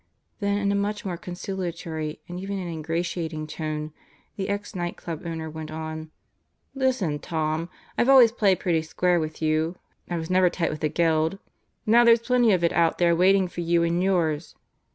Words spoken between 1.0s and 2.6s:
more conciliatory and even